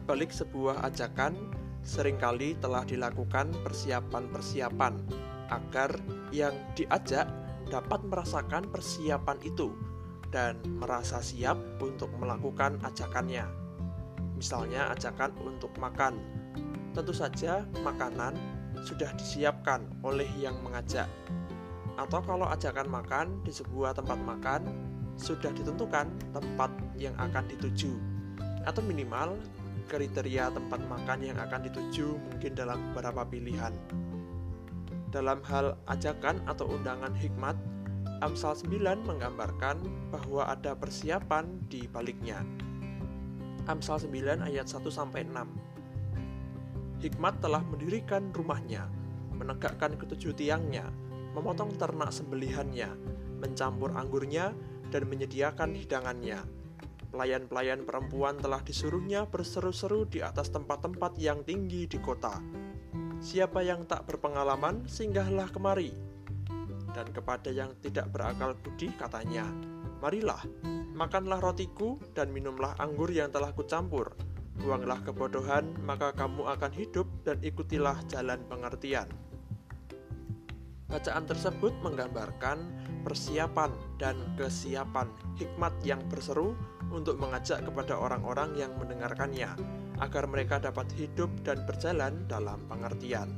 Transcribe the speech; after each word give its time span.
balik 0.00 0.32
sebuah 0.32 0.80
ajakan, 0.88 1.36
sering 1.82 2.16
kali 2.16 2.56
telah 2.62 2.86
dilakukan 2.86 3.52
persiapan-persiapan 3.66 4.94
agar 5.52 6.00
yang 6.32 6.56
diajak 6.72 7.28
dapat 7.68 8.00
merasakan 8.08 8.64
persiapan 8.72 9.38
itu 9.44 9.74
dan 10.32 10.56
merasa 10.80 11.20
siap 11.20 11.60
untuk 11.84 12.08
melakukan 12.16 12.80
ajakannya. 12.80 13.44
Misalnya, 14.38 14.88
ajakan 14.96 15.36
untuk 15.44 15.76
makan. 15.76 16.18
Tentu 16.96 17.12
saja, 17.12 17.68
makanan 17.84 18.34
sudah 18.82 19.12
disiapkan 19.14 19.84
oleh 20.02 20.26
yang 20.40 20.56
mengajak, 20.64 21.06
atau 22.00 22.24
kalau 22.24 22.48
ajakan 22.48 22.88
makan 22.88 23.26
di 23.44 23.52
sebuah 23.52 23.94
tempat 23.94 24.18
makan 24.24 24.62
sudah 25.20 25.52
ditentukan 25.52 26.08
tempat 26.32 26.72
yang 26.96 27.12
akan 27.20 27.44
dituju, 27.52 27.94
atau 28.64 28.82
minimal 28.82 29.36
kriteria 29.86 30.52
tempat 30.54 30.80
makan 30.86 31.20
yang 31.22 31.38
akan 31.38 31.66
dituju 31.66 32.18
mungkin 32.18 32.52
dalam 32.54 32.78
beberapa 32.92 33.26
pilihan. 33.26 33.74
Dalam 35.12 35.44
hal 35.44 35.76
ajakan 35.92 36.40
atau 36.48 36.72
undangan 36.72 37.12
hikmat, 37.12 37.54
Amsal 38.22 38.54
9 38.54 39.02
menggambarkan 39.02 39.82
bahwa 40.14 40.46
ada 40.46 40.78
persiapan 40.78 41.58
di 41.66 41.90
baliknya. 41.90 42.40
Amsal 43.66 43.98
9 43.98 44.46
ayat 44.46 44.70
1 44.70 44.86
sampai 44.88 45.26
6. 45.26 47.02
Hikmat 47.02 47.42
telah 47.42 47.66
mendirikan 47.66 48.30
rumahnya, 48.30 48.86
menegakkan 49.34 49.98
ketujuh 49.98 50.38
tiangnya, 50.38 50.86
memotong 51.34 51.74
ternak 51.74 52.14
sembelihannya, 52.14 52.94
mencampur 53.42 53.90
anggurnya, 53.98 54.54
dan 54.94 55.08
menyediakan 55.10 55.74
hidangannya. 55.74 56.61
Pelayan-pelayan 57.12 57.84
perempuan 57.84 58.40
telah 58.40 58.64
disuruhnya 58.64 59.28
berseru-seru 59.28 60.08
di 60.08 60.24
atas 60.24 60.48
tempat-tempat 60.48 61.20
yang 61.20 61.44
tinggi 61.44 61.84
di 61.84 62.00
kota 62.00 62.40
Siapa 63.22 63.62
yang 63.62 63.86
tak 63.86 64.02
berpengalaman, 64.10 64.82
singgahlah 64.90 65.46
kemari. 65.46 65.94
Dan 66.90 67.06
kepada 67.14 67.54
yang 67.54 67.70
tidak 67.78 68.10
berakal 68.10 68.58
budi 68.58 68.90
katanya, 68.98 69.46
Marilah, 70.02 70.42
makanlah 70.98 71.38
rotiku 71.38 72.02
dan 72.18 72.34
minumlah 72.34 72.74
anggur 72.82 73.06
yang 73.14 73.30
telah 73.30 73.54
kucampur. 73.54 74.18
Buanglah 74.58 75.06
kebodohan, 75.06 75.70
maka 75.86 76.10
kamu 76.18 76.50
akan 76.50 76.72
hidup 76.74 77.06
dan 77.22 77.38
ikutilah 77.46 78.02
jalan 78.10 78.42
pengertian. 78.50 79.06
Bacaan 80.90 81.22
tersebut 81.22 81.78
menggambarkan 81.78 82.58
persiapan 83.06 83.70
dan 84.02 84.18
kesiapan 84.34 85.06
hikmat 85.38 85.72
yang 85.86 86.02
berseru 86.10 86.58
untuk 86.92 87.16
mengajak 87.18 87.64
kepada 87.64 87.96
orang-orang 87.96 88.54
yang 88.54 88.72
mendengarkannya 88.76 89.50
agar 89.98 90.24
mereka 90.28 90.60
dapat 90.60 90.86
hidup 90.94 91.32
dan 91.42 91.64
berjalan 91.64 92.22
dalam 92.28 92.60
pengertian. 92.68 93.32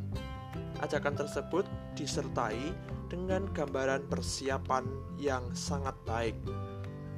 Ajakan 0.82 1.14
tersebut 1.14 1.64
disertai 1.94 2.74
dengan 3.06 3.46
gambaran 3.54 4.10
persiapan 4.10 4.84
yang 5.16 5.54
sangat 5.54 5.94
baik. 6.02 6.34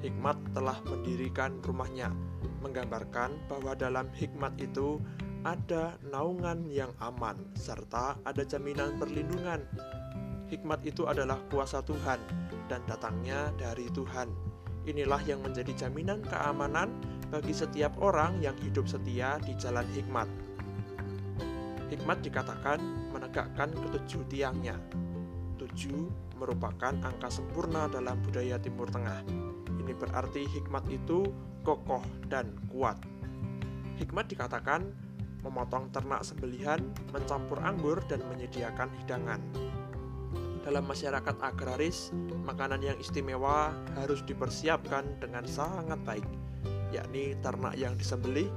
Hikmat 0.04 0.36
telah 0.52 0.76
mendirikan 0.84 1.56
rumahnya, 1.64 2.12
menggambarkan 2.60 3.32
bahwa 3.48 3.72
dalam 3.72 4.12
hikmat 4.12 4.52
itu 4.60 5.00
ada 5.46 5.94
naungan 6.10 6.66
yang 6.68 6.90
aman 6.98 7.38
serta 7.54 8.18
ada 8.26 8.42
jaminan 8.42 8.98
perlindungan. 8.98 9.62
Hikmat 10.50 10.82
itu 10.82 11.06
adalah 11.06 11.38
kuasa 11.50 11.82
Tuhan 11.82 12.18
dan 12.66 12.82
datangnya 12.86 13.54
dari 13.54 13.86
Tuhan. 13.90 14.30
Inilah 14.86 15.18
yang 15.26 15.42
menjadi 15.42 15.74
jaminan 15.74 16.22
keamanan 16.22 16.94
bagi 17.26 17.50
setiap 17.50 17.98
orang 17.98 18.38
yang 18.38 18.54
hidup 18.62 18.86
setia 18.86 19.42
di 19.42 19.58
jalan 19.58 19.82
hikmat. 19.90 20.30
Hikmat 21.90 22.22
dikatakan 22.22 22.78
menegakkan 23.10 23.74
ketujuh 23.74 24.22
tiangnya. 24.30 24.78
Tujuh 25.58 26.06
merupakan 26.38 26.94
angka 27.02 27.26
sempurna 27.26 27.90
dalam 27.90 28.14
budaya 28.22 28.62
Timur 28.62 28.86
Tengah. 28.86 29.26
Ini 29.74 29.92
berarti 29.98 30.46
hikmat 30.54 30.86
itu 30.86 31.26
kokoh 31.66 32.02
dan 32.30 32.54
kuat. 32.70 33.02
Hikmat 33.98 34.30
dikatakan 34.30 34.86
memotong 35.42 35.90
ternak 35.94 36.26
sembelihan, 36.26 36.78
mencampur 37.10 37.58
anggur, 37.62 38.02
dan 38.06 38.22
menyediakan 38.30 38.90
hidangan. 39.02 39.42
Dalam 40.66 40.82
masyarakat 40.82 41.38
agraris, 41.46 42.10
makanan 42.42 42.82
yang 42.82 42.98
istimewa 42.98 43.70
harus 43.94 44.26
dipersiapkan 44.26 45.22
dengan 45.22 45.46
sangat 45.46 46.02
baik 46.02 46.26
yakni 46.94 47.34
ternak 47.44 47.74
yang 47.78 47.94
disembelih, 47.98 48.50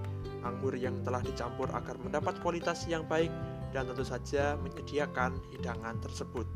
anggur 0.46 0.74
yang 0.74 1.02
telah 1.06 1.22
dicampur 1.22 1.69
agar 1.74 1.98
mendapat 2.02 2.38
kualitas 2.42 2.86
yang 2.88 3.06
baik, 3.06 3.30
dan 3.69 3.86
tentu 3.86 4.02
saja 4.02 4.58
menyediakan 4.58 5.38
hidangan 5.53 6.02
tersebut. 6.02 6.48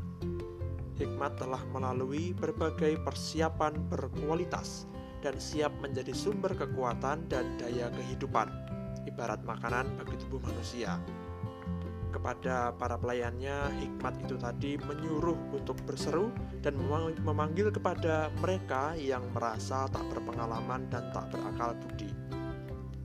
Hikmat 0.97 1.38
telah 1.38 1.62
melalui 1.74 2.34
berbagai 2.34 3.02
persiapan 3.02 3.78
berkualitas 3.90 4.90
dan 5.22 5.38
siap 5.38 5.74
menjadi 5.81 6.13
sumber 6.13 6.53
kekuatan 6.53 7.30
dan 7.30 7.58
daya 7.58 7.90
kehidupan, 7.94 8.50
ibarat 9.06 9.42
makanan 9.46 9.90
bagi 9.97 10.18
tubuh 10.25 10.42
manusia 10.42 10.97
kepada 12.13 12.69
para 12.78 12.96
pelayannya, 13.01 13.74
hikmat 13.81 14.13
itu 14.22 14.38
tadi 14.38 14.78
menyuruh 14.78 15.35
untuk 15.50 15.75
berseru 15.90 16.29
dan 16.62 16.78
memanggil 17.25 17.74
kepada 17.74 18.29
mereka 18.38 18.94
yang 18.94 19.25
merasa 19.34 19.90
tak 19.90 20.06
berpengalaman 20.13 20.85
dan 20.94 21.09
tak 21.09 21.34
berakal 21.34 21.74
budi. 21.81 22.13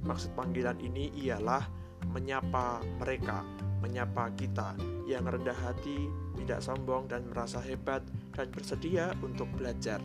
Maksud 0.04 0.36
panggilan 0.36 0.76
ini 0.84 1.08
ialah 1.24 1.64
menyapa 2.12 2.84
mereka, 3.00 3.42
menyapa 3.80 4.28
kita 4.36 4.76
yang 5.08 5.24
rendah 5.24 5.56
hati, 5.56 6.12
tidak 6.38 6.60
sombong 6.60 7.08
dan 7.08 7.24
merasa 7.32 7.58
hebat 7.64 8.04
dan 8.36 8.52
bersedia 8.52 9.16
untuk 9.24 9.48
belajar. 9.56 9.98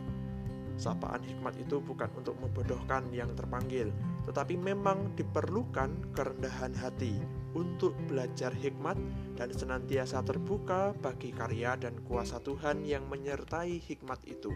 Sapaan 0.74 1.22
hikmat 1.22 1.54
itu 1.60 1.78
bukan 1.78 2.10
untuk 2.18 2.34
membodohkan 2.42 3.06
yang 3.14 3.30
terpanggil, 3.38 3.94
tetapi 4.24 4.56
memang 4.56 5.12
diperlukan 5.16 6.16
kerendahan 6.16 6.72
hati 6.76 7.16
untuk 7.54 7.94
belajar 8.10 8.50
hikmat 8.50 8.98
dan 9.38 9.54
senantiasa 9.54 10.24
terbuka 10.26 10.92
bagi 10.98 11.30
karya 11.30 11.78
dan 11.78 11.94
kuasa 12.04 12.42
Tuhan 12.42 12.82
yang 12.82 13.06
menyertai 13.06 13.78
hikmat 13.78 14.20
itu. 14.26 14.50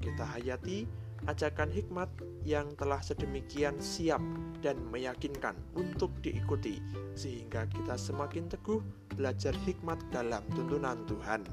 Kita 0.00 0.24
hayati 0.24 0.86
ajakan 1.28 1.68
hikmat 1.68 2.08
yang 2.48 2.72
telah 2.80 3.02
sedemikian 3.04 3.76
siap 3.76 4.22
dan 4.64 4.80
meyakinkan 4.88 5.52
untuk 5.76 6.08
diikuti, 6.24 6.80
sehingga 7.12 7.68
kita 7.68 8.00
semakin 8.00 8.48
teguh 8.48 8.80
belajar 9.12 9.52
hikmat 9.68 10.00
dalam 10.08 10.40
tuntunan 10.56 11.04
Tuhan. 11.04 11.44